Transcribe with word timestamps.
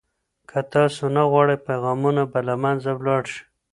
که 0.49 0.59
تاسو 0.73 1.03
نه 1.15 1.23
غواړئ، 1.31 1.57
پیغامونه 1.67 2.21
به 2.31 2.39
له 2.47 2.55
منځه 2.63 2.91
ولاړ 2.99 3.23
شي. 3.33 3.43